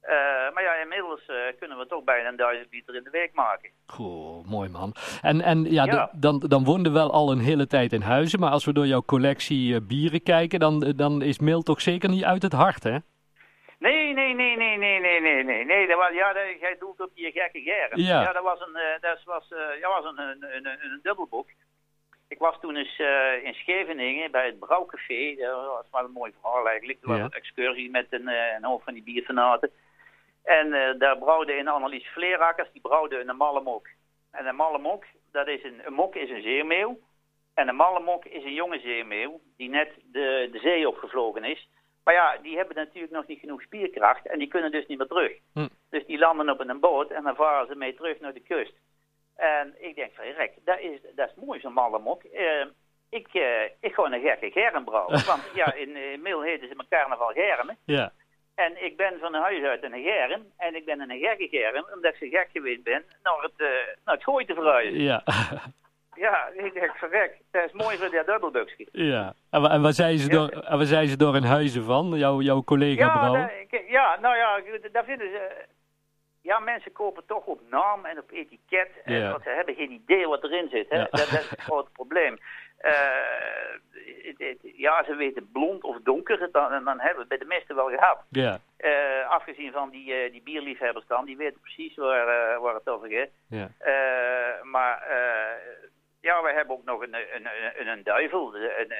Eh, 0.00 0.14
maar 0.54 0.62
ja, 0.62 0.74
inmiddels 0.74 1.26
eh, 1.26 1.36
kunnen 1.58 1.78
we 1.78 1.86
toch 1.86 2.04
bijna 2.04 2.28
een 2.28 2.36
duizend 2.36 2.72
liter 2.72 2.94
in 2.94 3.02
de 3.02 3.10
week 3.10 3.34
maken. 3.34 3.70
Goh, 3.86 4.46
mooi 4.46 4.68
man. 4.68 4.94
En, 5.22 5.40
en 5.40 5.64
ja, 5.64 6.10
dan, 6.12 6.38
dan 6.38 6.64
woonden 6.64 6.92
we 6.92 6.98
wel 6.98 7.12
al 7.12 7.30
een 7.32 7.40
hele 7.40 7.66
tijd 7.66 7.92
in 7.92 8.00
Huizen, 8.00 8.40
maar 8.40 8.50
als 8.50 8.64
we 8.64 8.72
door 8.72 8.86
jouw 8.86 9.02
collectie 9.02 9.74
eh, 9.74 9.80
bieren 9.88 10.22
kijken, 10.22 10.58
dan, 10.58 10.92
dan 10.96 11.22
is 11.22 11.38
Mil 11.38 11.62
toch 11.62 11.80
zeker 11.80 12.08
niet 12.08 12.24
uit 12.24 12.42
het 12.42 12.52
hart, 12.52 12.82
hè? 12.82 12.96
Nee, 13.78 14.12
nee, 14.12 14.34
nee, 14.34 14.56
nee, 14.56 14.76
nee, 14.76 15.00
nee, 15.00 15.20
nee, 15.20 15.44
nee. 15.44 15.64
nee 15.64 15.86
dat 15.86 15.98
was, 15.98 16.12
ja, 16.12 16.32
dat, 16.32 16.42
jij 16.60 16.76
doelt 16.78 17.00
op 17.00 17.10
die 17.14 17.32
gekke 17.32 17.60
geren. 17.60 18.02
Ja. 18.02 18.32
dat 18.32 18.42
was 18.42 18.60
een, 18.60 18.80
dat 19.00 19.22
was, 19.24 19.44
ja, 19.80 19.88
was 19.88 20.04
een, 20.04 20.18
een, 20.18 20.56
een, 20.56 20.66
een, 20.66 21.00
dubbelboek. 21.02 21.48
Ik 22.28 22.38
was 22.38 22.60
toen 22.60 22.76
eens 22.76 22.98
in 23.42 23.54
Scheveningen 23.54 24.30
bij 24.30 24.46
het 24.46 24.58
Brouwcafé. 24.58 25.34
Dat 25.38 25.66
was 25.66 25.84
wel 25.92 26.04
een 26.04 26.10
mooi 26.10 26.32
verhaal 26.40 26.68
eigenlijk. 26.68 26.98
Er 27.02 27.08
was 27.08 27.18
een 27.18 27.30
excursie 27.30 27.90
met 27.90 28.06
een, 28.10 28.28
eh, 28.28 28.54
een 28.56 28.64
hoop 28.64 28.82
van 28.82 28.94
die 28.94 29.02
bierfanaten. 29.02 29.70
En 30.44 30.72
eh, 30.72 30.98
daar 30.98 31.18
brouwde 31.18 31.52
in 31.56 31.68
Annelies 31.68 32.06
Vleerakkers, 32.06 32.72
die 32.72 32.80
brouwde 32.80 33.18
een 33.18 33.36
malle 33.36 33.60
mok. 33.60 33.88
En 34.30 34.46
een 34.46 34.56
malle 34.56 34.78
mok, 34.78 35.04
dat 35.32 35.46
is 35.46 35.62
een, 35.64 35.80
een 35.84 35.92
mok 35.92 36.14
is 36.14 36.30
een 36.30 36.42
zeemeeuw. 36.42 36.98
En 37.54 37.68
een 37.68 37.76
malle 37.76 38.00
mok 38.00 38.24
is 38.24 38.44
een 38.44 38.54
jonge 38.54 38.80
zeemeeuw 38.80 39.40
die 39.56 39.68
net 39.68 39.88
de, 40.12 40.48
de 40.52 40.58
zee 40.58 40.88
opgevlogen 40.88 41.44
is. 41.44 41.68
Maar 42.04 42.14
ja, 42.14 42.36
die 42.42 42.56
hebben 42.56 42.76
natuurlijk 42.76 43.12
nog 43.12 43.26
niet 43.26 43.40
genoeg 43.40 43.62
spierkracht 43.62 44.26
en 44.26 44.38
die 44.38 44.48
kunnen 44.48 44.70
dus 44.70 44.86
niet 44.86 44.98
meer 44.98 45.06
terug. 45.06 45.32
Hm. 45.52 45.68
Dus 45.90 46.06
die 46.06 46.18
landen 46.18 46.50
op 46.50 46.60
een 46.60 46.80
boot 46.80 47.10
en 47.10 47.22
dan 47.22 47.34
varen 47.34 47.66
ze 47.66 47.74
mee 47.74 47.94
terug 47.94 48.20
naar 48.20 48.32
de 48.32 48.40
kust. 48.40 48.74
En 49.36 49.74
ik 49.78 49.94
denk 49.94 50.14
van, 50.14 50.24
rek, 50.24 50.52
dat 50.64 50.78
is, 50.78 51.00
dat 51.14 51.28
is 51.28 51.44
mooi 51.44 51.60
zo'n 51.60 51.72
malle 51.72 51.98
mok. 51.98 52.22
Eh, 52.22 52.66
ik, 53.10 53.28
eh, 53.32 53.64
ik 53.80 53.94
ga 53.94 54.02
een 54.02 54.20
gekke 54.20 54.50
geren 54.50 54.84
brouwen. 54.84 55.24
Want 55.26 55.42
ja, 55.54 55.74
in 55.74 55.96
uh, 55.96 56.18
Mil 56.18 56.42
heten 56.42 56.68
ze 56.68 56.74
mijn 56.74 56.88
carnaval 56.88 57.32
germen. 57.32 57.78
Ja. 57.84 58.12
En 58.64 58.84
ik 58.84 58.96
ben 58.96 59.18
van 59.20 59.34
huis 59.34 59.62
uit 59.64 59.82
een 59.82 60.02
germ. 60.02 60.42
En 60.56 60.74
ik 60.74 60.84
ben 60.84 61.00
een 61.10 61.18
gekke 61.18 61.48
germ, 61.48 61.86
omdat 61.94 62.12
ik 62.14 62.18
zo 62.18 62.38
gek 62.38 62.48
geweest 62.52 62.82
ben, 62.82 63.02
naar 63.22 63.38
het, 63.42 63.52
uh, 63.56 63.68
naar 64.04 64.14
het 64.14 64.24
gooi 64.24 64.44
te 64.44 64.54
verhuizen. 64.54 65.00
Ja. 65.02 65.22
Ja, 66.14 66.46
ik 66.54 66.74
denk, 66.74 66.92
verrek, 66.96 67.36
dat 67.50 67.64
is 67.64 67.72
mooi 67.72 67.96
voor 67.96 68.10
dat 68.10 68.26
dubbelbuksje. 68.26 68.86
ja. 68.92 69.34
En, 69.50 69.64
en 69.70 69.82
waar 69.82 69.92
zijn 69.92 70.18
ze, 70.18 70.30
Ja. 70.30 70.36
door, 70.36 70.48
en 70.48 70.76
waar 70.76 70.86
zijn 70.86 71.06
ze 71.08 71.16
door 71.16 71.36
in 71.36 71.42
Huizen 71.42 71.84
van, 71.84 72.08
jouw, 72.08 72.40
jouw 72.40 72.62
collega 72.62 73.04
Ja, 73.04 73.30
dat- 73.42 73.50
ik- 73.70 73.84
ja, 73.88 74.18
nou 74.20 74.36
ja, 74.36 74.60
daar 74.92 75.04
vinden 75.04 75.30
ze... 75.30 75.64
Ja, 76.42 76.58
mensen 76.58 76.92
kopen 76.92 77.22
toch 77.26 77.44
op 77.44 77.60
naam 77.70 78.04
en 78.04 78.18
op 78.18 78.30
etiket. 78.30 78.88
En 79.04 79.30
want 79.30 79.42
ze 79.42 79.48
hebben 79.50 79.74
geen 79.74 79.90
idee 79.90 80.26
wat 80.26 80.44
erin 80.44 80.68
zit. 80.68 80.88
Hè? 80.88 80.96
Ja. 80.96 81.02
Dat, 81.02 81.10
dat 81.10 81.40
is 81.40 81.50
het 81.50 81.60
grote 81.60 81.90
probleem. 81.92 82.38
Ja, 84.76 85.04
ze 85.04 85.14
weten 85.16 85.50
blond 85.52 85.82
of 85.82 85.96
donker, 86.02 86.48
dan, 86.52 86.84
dan 86.84 87.00
hebben 87.00 87.14
we 87.14 87.18
het 87.18 87.28
bij 87.28 87.38
de 87.38 87.44
meeste 87.44 87.74
wel 87.74 87.88
gehad. 87.88 88.18
Ja. 88.30 88.60
afgezien 89.28 89.72
van 89.72 89.90
die, 89.90 90.30
die 90.30 90.42
bierliefhebbers 90.42 91.06
dan, 91.06 91.24
die 91.24 91.36
weten 91.36 91.60
precies 91.60 91.96
waar, 91.96 92.60
waar 92.60 92.74
het 92.74 92.88
over 92.88 93.08
gaat. 93.08 93.28
Ja. 93.48 93.70
maar 94.62 95.02
ja, 96.20 96.42
we 96.42 96.52
hebben 96.52 96.76
ook 96.76 96.84
nog 96.84 97.00
een, 97.02 97.14
een, 97.14 97.48
een, 97.76 97.86
een 97.86 98.02
duivel, 98.02 98.54
een, 98.54 98.62
een, 98.78 98.92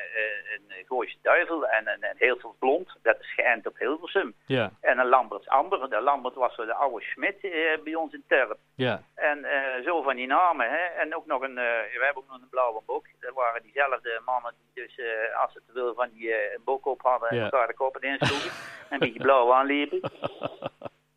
een 0.69 0.85
Gooise 0.87 1.17
duivel 1.23 1.67
en 1.67 1.89
een, 1.89 2.05
een 2.05 2.17
heel 2.17 2.37
veel 2.37 2.57
blond. 2.59 2.97
Dat 3.03 3.21
is 3.21 3.35
geënt 3.35 3.67
op 3.67 3.79
Hilversum. 3.79 4.35
Ja. 4.47 4.71
En 4.81 4.99
een 4.99 5.09
Lamberts 5.09 5.49
Amber. 5.49 5.91
De 5.91 6.01
Lambert 6.01 6.35
was 6.35 6.57
de 6.57 6.75
oude 6.75 7.05
Schmidt 7.05 7.45
eh, 7.45 7.51
bij 7.85 7.95
ons 7.95 8.13
in 8.13 8.25
Terp. 8.29 8.59
Ja. 8.75 9.03
En 9.15 9.39
uh, 9.39 9.85
zo 9.85 10.03
van 10.03 10.17
die 10.17 10.27
namen. 10.27 10.71
Hè. 10.71 10.85
En 11.01 11.17
ook 11.17 11.27
nog 11.27 11.43
een, 11.43 11.51
uh, 11.51 11.57
we 11.57 12.03
hebben 12.05 12.23
ook 12.23 12.31
nog 12.31 12.41
een 12.41 12.49
blauwe 12.49 12.83
bok. 12.87 13.07
Dat 13.21 13.35
waren 13.35 13.63
diezelfde 13.63 14.21
mannen 14.25 14.55
die 14.59 14.85
dus, 14.85 14.99
uh, 14.99 15.41
als 15.43 15.53
ze 15.53 15.63
te 15.67 15.73
veel 15.73 15.95
van 15.95 16.09
die 16.13 16.29
uh, 16.29 16.35
bok 16.65 16.87
op 16.87 17.03
hadden, 17.03 17.29
en 17.29 17.41
elkaar 17.41 17.67
de 17.67 17.75
koppen 17.75 18.03
insloegen. 18.03 18.51
en 18.89 18.93
een 18.93 18.99
beetje 18.99 19.23
blauw 19.23 19.53
aanliepen. 19.53 20.01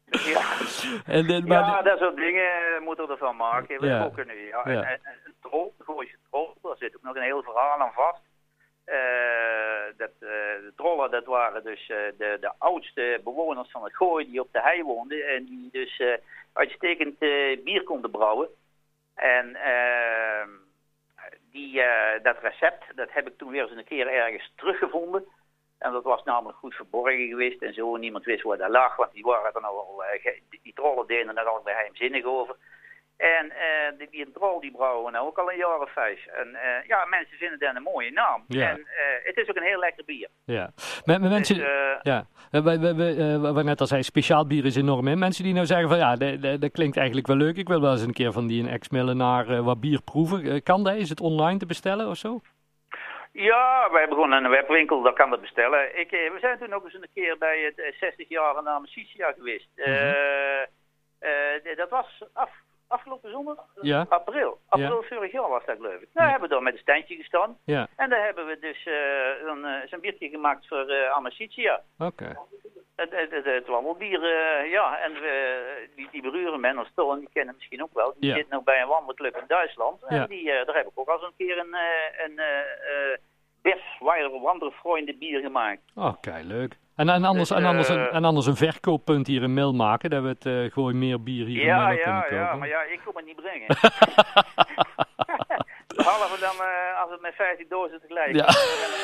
Ja. 0.05 0.41
En, 1.05 1.47
maar 1.47 1.59
ja, 1.59 1.81
dat 1.81 1.99
soort 1.99 2.15
dingen 2.15 2.83
moeten 2.83 3.05
we 3.05 3.11
ervan 3.11 3.35
maken. 3.35 3.79
We 3.79 3.87
ja. 3.87 4.11
nu. 4.15 4.47
Ja. 4.47 4.61
ja. 4.65 4.83
En, 4.83 4.99
en, 5.03 5.30
de 5.51 5.83
Gooise 5.83 6.17
troll, 6.29 6.53
daar 6.61 6.77
zit 6.77 6.95
ook 6.95 7.01
nog 7.01 7.15
een 7.15 7.21
heel 7.21 7.43
verhaal 7.43 7.79
aan 7.79 7.93
vast. 7.93 8.21
Uh, 8.85 9.97
dat, 9.97 10.11
uh, 10.19 10.29
de 10.65 10.73
trollen, 10.75 11.11
dat 11.11 11.25
waren 11.25 11.63
dus 11.63 11.89
uh, 11.89 11.97
de, 12.17 12.37
de 12.39 12.51
oudste 12.57 13.21
bewoners 13.23 13.71
van 13.71 13.83
het 13.83 13.95
gooi 13.95 14.25
die 14.25 14.41
op 14.41 14.51
de 14.51 14.61
hei 14.61 14.83
woonden. 14.83 15.27
En 15.27 15.45
die 15.45 15.69
dus 15.71 16.01
uitstekend 16.53 17.19
bier 17.63 17.83
konden 17.83 18.11
brouwen. 18.11 18.49
En 19.15 19.55
ehm, 19.55 20.49
die, 21.51 21.81
dat 22.23 22.37
recept, 22.41 22.83
dat 22.95 23.11
heb 23.11 23.27
ik 23.27 23.37
toen 23.37 23.51
weer 23.51 23.61
eens 23.61 23.77
een 23.77 23.83
keer 23.83 24.07
ergens 24.07 24.53
teruggevonden. 24.55 25.25
En 25.77 25.91
dat 25.91 26.03
was 26.03 26.23
namelijk 26.23 26.57
goed 26.57 26.75
verborgen 26.75 27.27
geweest 27.27 27.61
en 27.61 27.73
zo. 27.73 27.97
Niemand 27.97 28.25
wist 28.25 28.43
waar 28.43 28.57
dat 28.57 28.69
lag, 28.69 28.95
want 28.95 29.11
die 29.11 29.23
waren 29.23 29.53
er 29.53 29.61
nou 29.61 29.77
al, 29.77 30.03
die 30.61 30.73
trollen 30.73 31.07
deden 31.07 31.37
er 31.37 31.61
geheimzinnig 31.63 32.23
over. 32.23 32.55
En 33.21 33.45
uh, 33.45 33.97
die, 33.97 34.07
die 34.11 34.31
Drol 34.31 34.59
die 34.59 34.71
brouwen 34.71 35.05
we 35.05 35.11
nou 35.11 35.27
ook 35.27 35.37
al 35.37 35.51
een 35.51 35.57
jaar 35.57 35.79
of 35.79 35.91
vijf. 35.91 36.25
En 36.25 36.47
uh, 36.47 36.87
ja, 36.87 37.05
mensen 37.05 37.37
vinden 37.37 37.59
dat 37.59 37.75
een 37.75 37.81
mooie 37.81 38.11
naam. 38.11 38.43
Ja. 38.47 38.69
En 38.69 38.79
uh, 38.79 38.85
het 39.23 39.37
is 39.37 39.49
ook 39.49 39.55
een 39.55 39.63
heel 39.63 39.79
lekker 39.79 40.05
bier. 40.05 40.27
Ja, 40.45 40.71
met, 41.05 41.21
met 41.21 41.29
mensen, 41.29 41.55
dus, 41.55 41.65
ja. 42.01 42.25
We, 42.51 42.61
we, 42.61 42.95
we, 42.95 43.53
we, 43.53 43.63
net 43.63 43.81
al 43.81 43.87
zei, 43.87 44.03
speciaal 44.03 44.47
bier 44.47 44.65
is 44.65 44.75
enorm 44.75 45.07
in. 45.07 45.19
Mensen 45.19 45.43
die 45.43 45.53
nou 45.53 45.65
zeggen 45.65 45.89
van 45.89 45.97
ja, 45.97 46.15
dat, 46.57 46.71
klinkt 46.71 46.97
eigenlijk 46.97 47.27
wel 47.27 47.35
leuk. 47.35 47.57
Ik 47.57 47.67
wil 47.67 47.81
wel 47.81 47.91
eens 47.91 48.01
een 48.01 48.13
keer 48.13 48.31
van 48.31 48.47
die 48.47 48.63
een 48.63 48.69
ex-Millenaar 48.69 49.63
wat 49.63 49.79
bier 49.79 50.01
proeven. 50.01 50.63
kan 50.63 50.83
dat? 50.83 50.95
Is 50.95 51.09
het 51.09 51.21
online 51.21 51.59
te 51.59 51.65
bestellen 51.65 52.07
of 52.07 52.17
zo? 52.17 52.39
Ja, 53.31 53.89
wij 53.91 53.99
hebben 53.99 54.17
gewoon 54.17 54.31
een 54.31 54.49
webwinkel, 54.49 55.01
daar 55.01 55.13
kan 55.13 55.29
dat 55.29 55.41
bestellen. 55.41 55.99
Ik, 55.99 56.09
we 56.09 56.37
zijn 56.39 56.57
toen 56.57 56.73
ook 56.73 56.83
eens 56.83 56.93
een 56.93 57.07
keer 57.13 57.37
bij 57.37 57.73
het 57.75 57.95
60 57.99 58.29
jaar 58.29 58.63
naam 58.63 58.85
Sicia 58.85 59.31
geweest. 59.31 59.67
Mm 59.75 59.83
-hmm. 59.83 61.75
dat 61.75 61.89
was 61.89 62.23
af, 62.33 62.49
afgelopen 62.91 63.31
zondag? 63.31 63.57
Ja. 63.81 64.05
April. 64.09 64.59
April 64.69 65.01
ja. 65.01 65.07
vorig 65.07 65.31
jaar 65.31 65.49
was 65.49 65.65
dat 65.65 65.75
geloof 65.75 66.01
ik. 66.01 66.07
Daar 66.13 66.29
hebben 66.29 66.49
we 66.49 66.55
daar 66.55 66.63
met 66.63 66.73
een 66.73 66.79
standje 66.79 67.15
gestaan. 67.15 67.57
Ja. 67.65 67.87
En 67.95 68.09
daar 68.09 68.25
hebben 68.25 68.45
we 68.47 68.59
dus 68.59 68.85
uh, 68.85 68.93
een, 69.49 69.59
uh, 69.59 69.89
zo'n 69.89 69.99
biertje 69.99 70.29
gemaakt 70.29 70.67
voor 70.67 70.89
uh, 70.91 71.09
Amicitia. 71.09 71.81
Oké. 71.99 72.23
Okay. 72.23 72.35
Het, 72.95 73.11
het, 73.11 73.31
het, 73.31 73.45
het 73.45 73.67
wandelsbier, 73.67 74.25
ja. 74.67 74.99
En 74.99 75.13
we, 75.13 75.89
die, 75.95 76.07
die 76.11 76.21
beruren 76.21 76.59
men 76.59 76.77
als 76.77 76.91
Toon, 76.95 77.19
die 77.19 77.29
kennen 77.33 77.55
misschien 77.55 77.83
ook 77.83 77.93
wel. 77.93 78.13
Die 78.17 78.29
ja. 78.29 78.35
zit 78.35 78.49
nog 78.49 78.63
bij 78.63 78.81
een 78.81 78.87
wandelclub 78.87 79.37
in 79.37 79.47
Duitsland. 79.47 80.03
En 80.03 80.27
die, 80.27 80.45
daar 80.45 80.75
heb 80.75 80.87
ik 80.87 80.99
ook 80.99 81.07
al 81.07 81.15
eens 81.15 81.23
een 81.23 81.33
keer 81.37 81.57
een, 81.57 81.75
een 82.25 82.39
Bef 83.61 83.81
Wanderfreunde 84.41 85.17
bier 85.17 85.41
gemaakt. 85.41 85.81
Oké, 85.95 86.07
okay, 86.07 86.43
leuk. 86.43 86.77
En, 87.01 87.09
en, 87.09 87.23
anders, 87.23 87.49
dus, 87.49 87.57
en, 87.57 87.65
anders 87.65 87.89
een, 87.89 88.09
en 88.09 88.23
anders 88.23 88.45
een 88.45 88.55
verkooppunt 88.55 89.27
hier 89.27 89.41
in 89.41 89.53
Mil 89.53 89.73
maken, 89.73 90.09
dat 90.09 90.21
we 90.23 90.27
het 90.27 90.45
uh, 90.45 90.71
gewoon 90.71 90.99
meer 90.99 91.23
bier 91.23 91.45
hier 91.45 91.63
ja, 91.63 91.89
in 91.89 91.95
Mil 91.95 92.05
ja, 92.05 92.21
kunnen. 92.21 92.45
Ja, 92.45 92.55
maar 92.55 92.67
ja, 92.67 92.81
ik 92.81 93.01
kom 93.05 93.15
het 93.15 93.25
niet 93.25 93.35
brengen. 93.35 93.67
Behalve 95.95 96.39
dan 96.39 96.55
uh, 96.55 97.01
als 97.01 97.11
het 97.11 97.21
met 97.21 97.35
15 97.35 97.65
dozen 97.69 97.99
tegelijk. 98.01 98.35
Ja. 98.35 98.45
Dan 98.45 98.53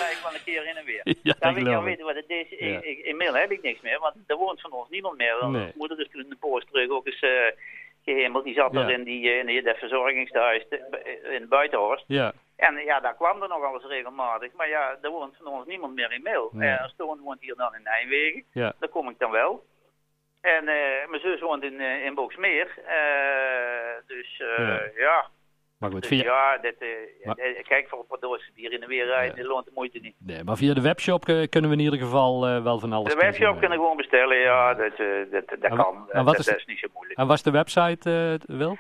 ga 0.02 0.10
ik 0.16 0.20
wel 0.24 0.34
een 0.34 0.44
keer 0.46 0.70
in 0.70 0.76
en 0.76 0.86
weer. 0.86 1.02
Ja, 1.24 1.36
dan 1.40 1.54
weet 1.54 1.64
je 1.64 1.70
geloof 1.70 1.84
weten 1.84 2.06
wat 2.06 2.16
het 2.16 2.30
is. 2.30 2.50
Ja. 2.50 2.66
Ik, 2.66 2.84
ik, 2.84 2.98
in 3.06 3.18
Mil 3.18 3.34
heb 3.34 3.52
ik 3.52 3.62
niks 3.62 3.82
meer, 3.82 4.00
want 4.00 4.16
er 4.28 4.38
woont 4.38 4.62
van 4.62 4.72
ons 4.72 4.90
niemand 4.90 5.18
meer. 5.18 5.38
Want 5.40 5.52
Nee. 5.52 5.62
Mijn 5.62 5.74
moeder 5.78 6.00
is 6.00 6.10
toen 6.12 6.24
in 6.24 6.30
de 6.30 6.36
poos 6.40 6.66
terug 6.72 6.90
ook 6.90 7.06
eens 7.06 7.22
uh, 7.22 7.30
gehemeld. 8.06 8.44
Die 8.44 8.54
zat 8.54 8.74
Ja. 8.74 8.82
er 8.82 8.90
in, 8.90 9.04
die, 9.04 9.30
eh, 9.30 9.56
in 9.56 9.64
dat 9.64 9.78
verzorgingshuis 9.78 10.64
in 11.24 11.42
het 11.42 11.50
Buitenhorst. 11.50 12.04
Ja, 12.08 12.34
En 12.58 12.76
ja, 12.76 13.00
daar 13.00 13.16
kwam 13.16 13.42
er 13.42 13.48
nog 13.50 13.64
alles 13.64 13.84
regelmatig. 13.84 14.54
Maar 14.54 14.70
ja, 14.70 14.96
er 15.02 15.10
woont 15.10 15.36
van 15.38 15.48
ons 15.48 15.66
niemand 15.68 15.94
meer 15.96 16.12
in 16.14 16.22
Mil. 16.24 16.50
Nee. 16.54 16.70
En 16.70 16.90
Stoon 16.90 17.20
woont 17.20 17.42
hier 17.42 17.56
dan 17.56 17.76
in 17.76 17.84
Nijmegen. 17.84 18.44
ja. 18.52 18.74
Daar 18.80 18.90
kom 18.90 19.10
ik 19.10 19.20
dan 19.20 19.32
wel. 19.32 19.66
En 20.42 20.68
eh, 20.68 21.08
mijn 21.10 21.22
zus 21.22 21.40
woont 21.40 21.64
in, 21.64 21.80
eh, 21.80 22.06
in 22.06 22.16
Boksmeer. 22.16 22.68
Eh, 22.86 24.08
dus 24.08 24.40
eh, 24.58 24.68
Ja. 24.68 24.82
ja. 24.98 25.28
Maar 25.78 25.92
goed, 25.92 26.00
Dus 26.02 26.10
via, 26.10 26.24
ja, 26.24 26.58
dit, 26.58 26.76
eh, 26.78 26.88
Maar- 27.24 27.36
eh, 27.38 27.64
kijk 27.64 27.88
voor 27.90 28.00
een 28.00 28.06
paar 28.08 28.20
doosjes 28.20 28.54
bier 28.54 28.72
in 28.72 28.80
de 28.80 28.86
weer 28.86 29.06
rijden, 29.06 29.36
Ja. 29.36 29.42
dat 29.42 29.52
loont 29.52 29.66
de 29.66 29.72
moeite 29.76 30.00
niet. 30.00 30.16
nee, 30.20 30.44
maar 30.44 30.56
via 30.58 30.74
de 30.74 30.82
webshop 30.82 31.28
eh, 31.28 31.48
kunnen 31.50 31.70
we 31.70 31.76
in 31.78 31.84
ieder 31.84 32.00
geval 32.00 32.48
eh, 32.48 32.64
wel 32.64 32.80
van 32.80 32.94
alles 32.94 33.14
De 33.14 33.20
webshop 33.20 33.60
kunnen 33.60 33.78
gewoon 33.78 33.98
bestellen, 33.98 34.38
ja, 34.38 34.74
dat, 34.74 34.94
eh, 34.94 35.08
dat, 35.32 35.48
dat 35.48 35.60
En 35.72 35.76
kan. 35.78 36.10
en 36.12 36.26
dat, 36.26 36.40
is 36.40 36.46
dat 36.46 36.56
de- 36.56 36.60
is 36.62 36.66
niet 36.66 36.80
zo 36.80 36.88
moeilijk. 36.94 37.20
En 37.20 37.28
was 37.28 37.44
de 37.44 37.52
website, 37.52 38.40
eh 38.48 38.56
Wil? 38.58 38.78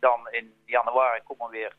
dan 0.00 0.28
in 0.30 0.52
januari 0.66 1.20
komen 1.24 1.50
weer 1.50 1.72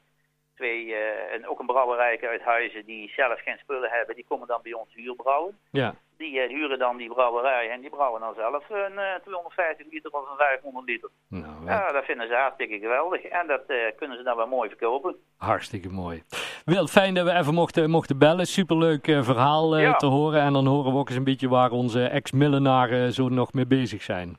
twee, 0.55 0.93
eh, 0.95 1.33
en 1.33 1.47
ook 1.47 1.59
een 1.59 1.65
brouwerij 1.65 2.19
uit 2.21 2.41
Huizen 2.41 2.85
die 2.85 3.11
zelf 3.15 3.41
geen 3.41 3.57
spullen 3.57 3.89
hebben. 3.89 4.15
Die 4.15 4.25
komen 4.27 4.47
dan 4.47 4.59
bij 4.63 4.73
ons 4.73 4.93
huurbrouwen. 4.93 5.57
Ja, 5.71 5.95
Die 6.17 6.39
eh, 6.39 6.49
huren 6.49 6.79
dan 6.79 6.97
die 6.97 7.09
brouwerij 7.13 7.69
en 7.69 7.81
die 7.81 7.89
brouwen 7.89 8.21
dan 8.21 8.33
zelf 8.35 8.69
een 8.69 8.97
eh, 8.97 9.15
250 9.23 9.85
liter 9.91 10.11
of 10.11 10.29
een 10.29 10.37
500 10.37 10.85
liter. 10.85 11.09
nou, 11.27 11.45
eh, 11.59 11.65
Ja, 11.65 11.91
dat 11.91 12.03
vinden 12.05 12.27
ze 12.27 12.33
hartstikke 12.35 12.79
geweldig. 12.79 13.21
En 13.23 13.47
dat 13.47 13.61
eh, 13.67 13.77
kunnen 13.97 14.17
ze 14.17 14.23
dan 14.23 14.37
wel 14.37 14.47
mooi 14.47 14.69
verkopen. 14.69 15.15
hartstikke 15.37 15.89
mooi. 15.89 16.23
Wil, 16.65 16.87
fijn 16.87 17.13
dat 17.13 17.25
we 17.25 17.31
even 17.33 17.53
mochten, 17.53 17.89
mochten 17.89 18.17
bellen. 18.17 18.45
Superleuk 18.45 19.07
eh, 19.07 19.23
verhaal 19.23 19.75
eh, 19.75 19.81
Ja. 19.81 19.93
te 19.93 20.05
horen. 20.05 20.41
En 20.41 20.53
dan 20.53 20.65
horen 20.65 20.91
we 20.91 20.97
ook 20.97 21.07
eens 21.09 21.17
een 21.17 21.23
beetje 21.23 21.49
waar 21.49 21.71
onze 21.71 22.03
ex-millenaren 22.07 23.13
zo 23.13 23.29
nog 23.29 23.53
mee 23.53 23.67
bezig 23.67 24.01
zijn. 24.01 24.37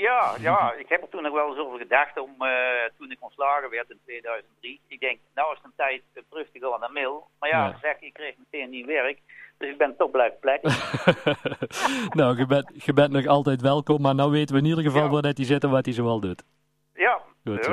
Ja, 0.00 0.34
ja, 0.40 0.72
ik 0.78 0.88
heb 0.88 1.02
er 1.02 1.08
toen 1.08 1.22
nog 1.22 1.32
wel 1.32 1.48
eens 1.48 1.58
over 1.58 1.78
gedacht 1.78 2.18
om, 2.18 2.34
eh, 2.38 2.50
toen 2.98 3.10
ik 3.10 3.16
ontslagen 3.20 3.70
werd 3.70 3.90
in 3.90 3.98
2003. 4.04 4.80
Ik 4.88 5.00
denk, 5.00 5.18
nou 5.34 5.50
is 5.52 5.56
het 5.56 5.66
een 5.66 5.72
tijd 5.76 6.02
om 6.16 6.22
terug 6.30 6.46
te 6.52 6.58
gaan 6.60 6.80
naar 6.80 6.92
Mil. 6.92 7.26
Maar 7.38 7.48
ja, 7.48 7.66
Ja. 7.66 7.78
zeg, 7.82 7.96
ik 8.00 8.12
kreeg 8.12 8.34
meteen 8.38 8.70
nieuw 8.70 8.86
werk. 8.86 9.18
Dus 9.58 9.70
ik 9.70 9.78
ben 9.78 9.96
toch 9.96 10.10
blijven 10.10 10.38
plekken. 10.40 10.70
nou, 12.18 12.36
je 12.38 12.46
bent, 12.46 12.84
je 12.84 12.92
bent 12.92 13.12
nog 13.12 13.26
altijd 13.26 13.60
welkom. 13.60 14.00
Maar 14.02 14.14
nou 14.14 14.30
weten 14.30 14.54
we 14.54 14.60
in 14.60 14.66
ieder 14.68 14.84
geval 14.84 15.02
Ja. 15.02 15.08
waar 15.08 15.22
dat 15.22 15.36
hij 15.36 15.46
zit 15.46 15.64
en 15.64 15.70
wat 15.70 15.84
hij 15.84 15.94
zoal 15.94 16.20
doet. 16.20 16.42
Ja, 16.94 17.20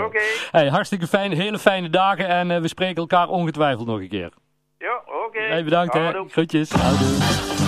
oké. 0.06 0.22
Hey, 0.52 0.68
hartstikke 0.68 1.08
fijn, 1.08 1.32
hele 1.32 1.60
fijne 1.60 1.90
dagen. 1.90 2.28
En 2.28 2.52
eh, 2.52 2.60
we 2.62 2.68
spreken 2.68 2.96
elkaar 2.96 3.28
ongetwijfeld 3.28 3.88
nog 3.88 4.00
een 4.00 4.10
keer. 4.10 4.32
Ja, 4.78 5.02
oké. 5.26 5.40
Hey, 5.42 5.64
bedankt 5.64 5.94
hè. 5.94 6.24
Groetjes. 6.30 6.72
Houdoe. 6.72 7.67